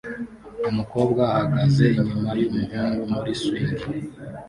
Umukobwa 0.69 1.21
ahagaze 1.33 1.83
inyuma 1.99 2.29
yumuhungu 2.39 3.01
muri 3.13 3.31
swing 3.41 3.73